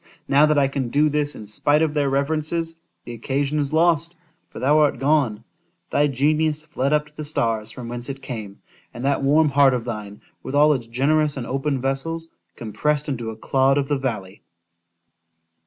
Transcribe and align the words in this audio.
now 0.27 0.47
that 0.47 0.57
I 0.57 0.67
can 0.67 0.89
do 0.89 1.09
this 1.09 1.35
in 1.35 1.45
spite 1.45 1.83
of 1.83 1.93
their 1.93 2.09
reverences—the 2.09 3.13
occasion 3.13 3.59
is 3.59 3.71
lost—for 3.71 4.57
thou 4.57 4.79
art 4.79 4.97
gone;—thy 4.97 6.07
genius 6.07 6.65
fled 6.65 6.91
up 6.91 7.05
to 7.05 7.15
the 7.15 7.23
stars 7.23 7.69
from 7.69 7.87
whence 7.87 8.09
it 8.09 8.19
came;—and 8.19 9.05
that 9.05 9.21
warm 9.21 9.49
heart 9.49 9.75
of 9.75 9.85
thine, 9.85 10.21
with 10.41 10.55
all 10.55 10.73
its 10.73 10.87
generous 10.87 11.37
and 11.37 11.45
open 11.45 11.79
vessels, 11.79 12.29
compressed 12.55 13.09
into 13.09 13.29
a 13.29 13.37
_clod 13.37 13.77
of 13.77 13.89
the 13.89 13.99
valley! 13.99 14.41